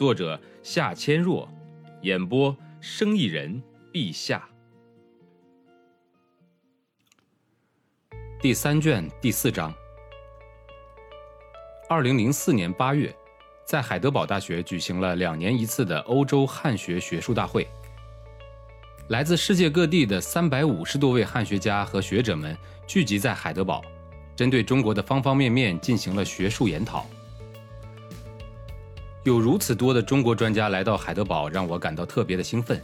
[0.00, 1.46] 作者夏千若，
[2.00, 3.62] 演播生意人
[3.92, 4.48] 陛下。
[8.40, 9.70] 第三卷第四章。
[11.86, 13.14] 二零零四年八月，
[13.66, 17.68] 在海德堡大学举行了两年一次的欧洲汉学学术大会。
[19.08, 23.84] 来自世界各地的三百五十多位汉学家和学者们聚集在海德堡，
[24.34, 27.04] 针对中国的方方面面进行了学术研讨。
[29.22, 32.80] 有如此多的中国专家来到海德堡，让我感到特别的兴奋。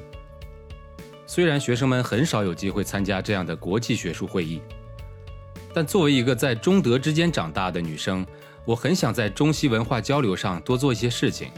[1.27, 4.61] 虽然学生们很少有机会参加这样的国际学术会议，
[5.73, 8.25] 但作为一个在中德之间长大的女生，
[8.67, 11.51] 我很想在中西文化交流上多做一些事情。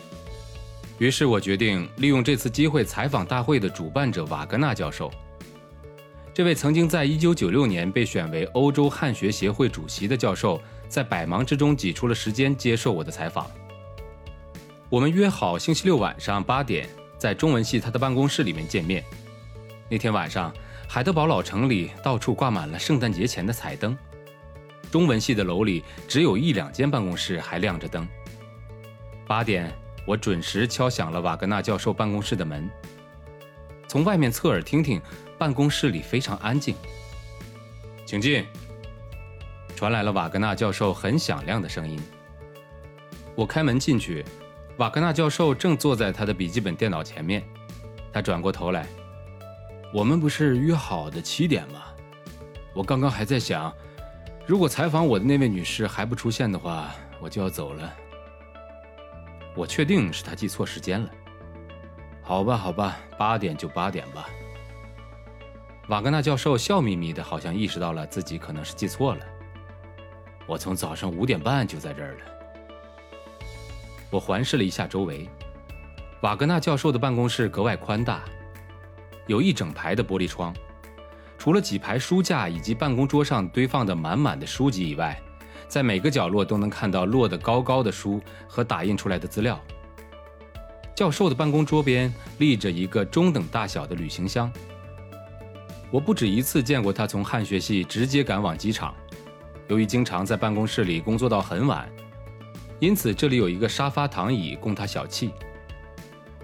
[0.98, 5.10] 于是我决定利用这次机会采访大会的主办者瓦格纳教授。
[6.32, 13.50] 这位曾经在1996年被选为欧洲汉学协会主席的教授，在百忙之中挤出了时间接受我的采访。
[14.90, 19.04] 我们约好星期六晚上八点在中文系他的办公室里面见面。
[19.86, 20.50] 那天晚上，
[20.88, 23.96] 海德堡老城里到处挂满了圣诞节前的彩灯。
[24.90, 28.08] 中文系的楼里只有一两间办公室还亮着灯。
[29.26, 29.70] 八点，
[30.06, 32.66] 我准时敲响了瓦格纳教授办公室的门。
[33.86, 34.98] 从外面侧耳听听，
[35.36, 36.74] 办公室里非常安静。
[38.06, 38.46] 请进。
[39.76, 42.00] 传来了瓦格纳教授很响亮的声音。
[43.34, 44.24] 我开门进去。
[44.78, 47.42] 瓦格纳教授正坐在他的笔记本电脑前面，
[48.12, 48.86] 他转过头来
[49.92, 51.82] ：“我们不是约好的七点吗？
[52.72, 53.74] 我刚刚还在想，
[54.46, 57.92] 如果采访我的那位女士还不出现的话，我就要走了。
[59.56, 61.10] 我确定是他记错时间了。
[62.22, 64.28] 好吧，好吧，八点就八点吧。”
[65.88, 69.26] 瓦格纳教授笑眯眯的，好像意识到了自己可能是记错了。
[70.46, 72.37] 我从早上五点半就在这儿了。
[74.10, 75.28] 我环视了一下周围，
[76.22, 78.22] 瓦格纳教授的办公室格外宽大，
[79.26, 80.54] 有一整排的玻璃窗，
[81.36, 85.20] 除了几排书架以及办公桌上堆放的满满的书籍以外，
[85.68, 89.60] 在每个角落都能看到摞得高高的书和打印出来的资料。
[90.94, 94.50] 教授的办公桌边立着一个中等大小的旅行箱。
[95.90, 98.94] 我不止一次见过他从汉学系直接赶往机场，
[99.68, 101.88] 由于经常在办公室里工作到很晚。
[102.80, 105.30] 因此，这里有一个沙发躺椅供他小憩。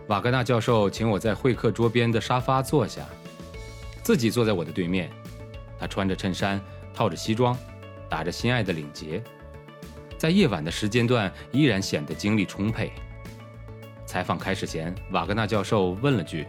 [0.09, 3.03] 瓦格纳教授请我在会客桌边的沙发坐下，
[4.03, 5.11] 自己坐在我的对面。
[5.79, 6.61] 他穿着衬衫，
[6.93, 7.57] 套着西装，
[8.09, 9.23] 打着心爱的领结，
[10.19, 12.93] 在夜晚的时间段依然显得精力充沛。
[14.05, 16.47] 采访开始前，瓦格纳教授问了句：“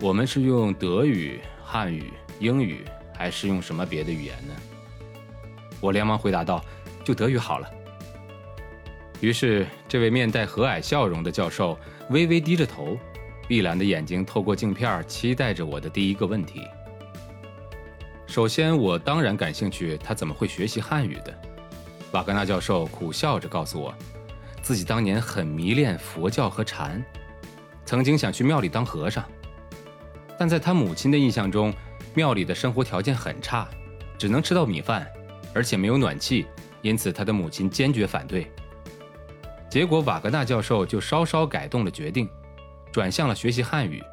[0.00, 2.84] 我们是用德语、汉语、英语，
[3.16, 4.54] 还是用什么别的语言呢？”
[5.80, 6.62] 我连忙回答道
[7.02, 7.68] ：“就德语好了。”
[9.22, 11.78] 于是，这位面带和蔼笑容的教授
[12.10, 12.98] 微微低着头，
[13.46, 16.62] 碧蓝的眼睛透过镜片，期待着我的第一个问题。
[18.26, 21.32] 首先，我当然感兴趣，他怎么会学习汉语的？
[22.10, 23.94] 瓦格纳教授苦笑着告诉我，
[24.60, 27.00] 自己当年很迷恋佛教和禅，
[27.86, 29.24] 曾经想去庙里当和尚，
[30.36, 31.72] 但在他母亲的印象中，
[32.12, 33.68] 庙里的生活条件很差，
[34.18, 35.06] 只能吃到米饭，
[35.54, 36.44] 而且没有暖气，
[36.80, 38.50] 因此他的母亲坚决反对。
[39.72, 42.28] 结果，瓦格纳教授就稍稍改动了决定，
[42.92, 44.04] 转向了学习汉语。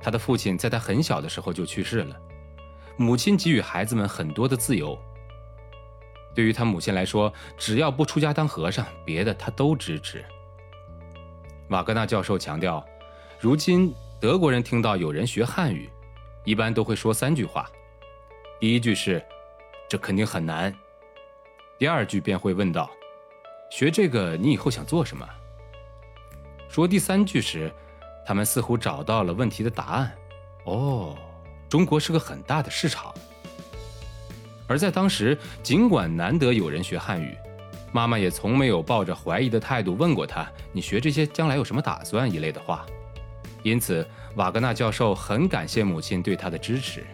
[0.00, 2.16] 他的父亲在他很小的时候就去世了，
[2.96, 4.98] 母亲给予孩子们很多的自由。
[6.34, 10.24] 对于他母亲来说，只要不出家当和尚，别的他都支持。
[11.68, 12.84] 瓦格纳教授强调，
[13.38, 15.88] 如今德国人听到有人学汉语，
[16.42, 17.70] 一般都会说三句话：
[18.58, 19.24] 第一句是
[19.88, 20.74] “这肯定很难”，
[21.78, 22.90] 第二句便会问道。
[23.70, 25.28] 学这个，你以后想做什么？
[26.68, 27.72] 说第三句时，
[28.26, 30.12] 他们似乎找到了问题的答案。
[30.64, 31.16] 哦，
[31.68, 33.12] 中国是个很大的市场。
[34.66, 37.36] 而在当时，尽管难得有人学汉语，
[37.92, 42.84] 妈妈也从没有抱着怀疑的态度问过他：“你学这些将来有什么打算？”一类的话。
[43.62, 44.06] 因此，
[44.36, 47.06] 瓦格纳教授很感谢母亲对他的支持。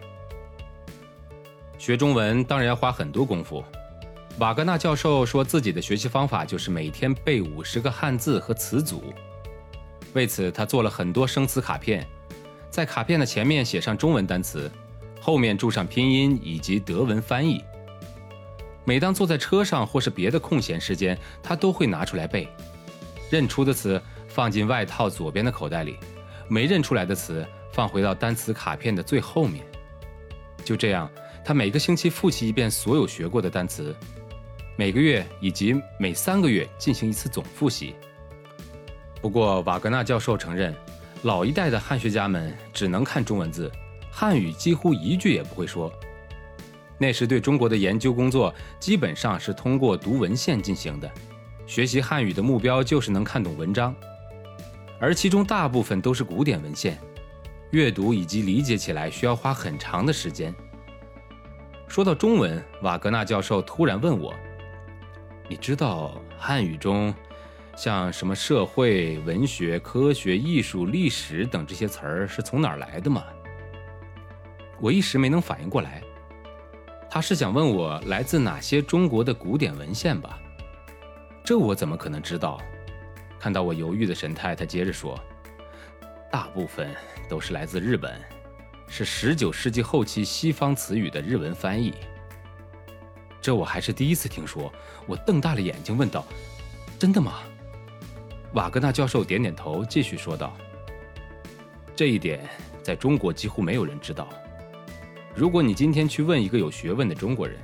[1.79, 3.63] 学中文当然要花很多功夫。
[4.41, 9.15] 瓦格纳教授说自己的学习方法就是每天背五十个汉字和词组，
[10.13, 12.05] 为此他做了很多生词卡片，
[12.69, 14.69] 在卡片的前面写上中文单词，
[15.21, 17.63] 后面注上拼音以及德文翻译。
[18.85, 22.49] 每当坐在车上或是别的空闲时间，他都会拿出来背，
[23.31, 25.97] 认出的词放进外套左边的口袋里，
[26.49, 29.65] 没认出来的词放回到单词卡片的最后面。
[30.65, 31.09] 就这样，
[31.45, 33.95] 他每个星期复习一遍所有学过的单词。
[34.77, 37.95] 每个月以及每三个月进行一次总复习。
[39.23, 40.75] 不过，瓦格纳教授承认，
[41.23, 43.71] 老一代的汉学家们只能看中文字，
[44.11, 45.93] 汉语几乎一句也不会说。
[46.99, 51.11] 那时对中国的研究工作基本上是通过读文献进行的，
[51.67, 53.95] 学习汉语的目标就是能看懂文章，
[55.01, 56.99] 而其中大部分都是古典文献，
[57.71, 60.53] 阅读以及理解起来需要花很长的时间。
[61.87, 64.35] 说到中文，瓦格纳教授突然问我。
[65.47, 67.15] 你知道汉语中，
[67.77, 73.25] 像什么社会、文学、科学、艺术、历史等这些词儿是从哪儿来的吗？
[74.81, 76.03] 我一时没能反应过来。
[77.11, 80.39] 他是想问我来自哪些中国的古典文献吧？
[81.45, 82.59] 这我怎么可能知道？
[83.39, 85.21] 看到我犹豫的神态，他接着说
[86.33, 86.95] ：“大部分
[87.29, 88.19] 都是来自日本，
[88.89, 91.93] 是19世纪后期西方词语的日文翻译。”
[93.45, 94.73] 这我还是第一次听说，
[95.07, 96.25] 我瞪大了眼睛问道
[96.99, 97.43] ：“真的吗？”
[98.55, 100.57] 瓦格纳教授点点头，继续说道
[101.95, 102.49] ：“这一点
[102.83, 104.31] 在中国几乎没有人知道。
[105.35, 107.59] 如果你今天去问一个有学问的中国人，‘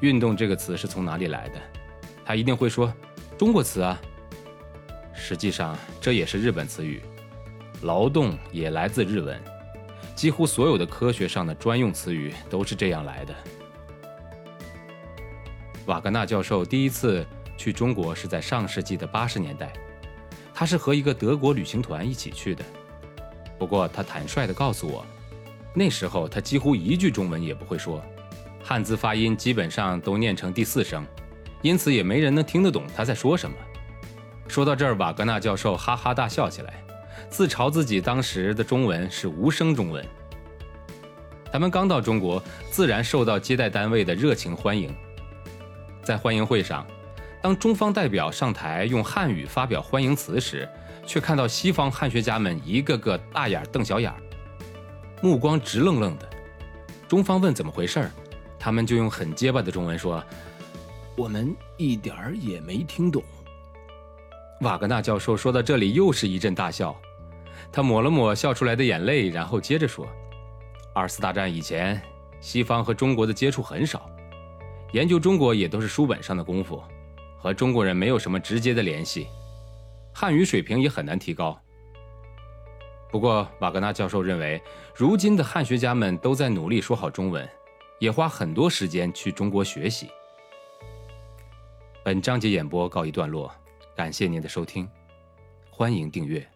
[0.00, 1.60] 运动’这个词是从哪里来的，
[2.24, 2.90] 他一定会说
[3.36, 4.00] ：‘中国词啊。’
[5.12, 7.02] 实际上，这也是日本词语。
[7.82, 9.38] 劳动也来自日文，
[10.14, 13.34] 几乎所有的科学上的专用词语都是这样来的。”
[15.88, 17.26] 瓦格纳教授第一次
[17.56, 19.72] 去中国是在上世纪的八十年代，
[20.52, 22.62] 他是和一个德国旅行团一起去的。
[23.58, 25.04] 不过他坦率地告诉我，
[25.74, 28.04] 那时候他几乎一句中文也不会说，
[28.62, 31.06] 汉字发音基本上都念成第四声，
[31.62, 33.56] 因此也没人能听得懂他在说什么。
[34.46, 36.84] 说到这儿，瓦格纳教授哈哈大笑起来，
[37.30, 40.04] 自嘲自己当时的中文是无声中文。
[41.50, 44.94] 他们刚到中国，自然受到接待单位的热情欢迎。
[46.08, 46.86] 在欢迎会上，
[47.42, 50.66] 当中方代表上台用汉语发表欢迎词时，
[51.06, 54.10] 却看到西方汉学家们一个个大眼瞪小眼，
[55.22, 56.26] 目光直愣愣的。
[57.06, 58.10] 中方问怎么回事儿，
[58.58, 60.24] 他们就用很结巴的中文说
[61.14, 63.22] ：“我们一点儿也没听懂。”
[64.64, 66.98] 瓦格纳教授说到这里又是一阵大笑，
[67.70, 70.08] 他抹了抹笑出来的眼泪，然后接着说
[70.94, 72.00] ：“二次大战以前，
[72.40, 74.08] 西方和中国的接触很少。”
[74.92, 76.82] 研究中国也都是书本上的功夫，
[77.38, 79.26] 和中国人没有什么直接的联系，
[80.14, 81.60] 汉语水平也很难提高。
[83.10, 84.60] 不过，瓦格纳教授认为，
[84.94, 87.48] 如今的汉学家们都在努力说好中文，
[87.98, 90.10] 也花很多时间去中国学习。
[92.02, 93.50] 本章节演播告一段落，
[93.94, 94.88] 感谢您的收听，
[95.70, 96.46] 欢迎订阅。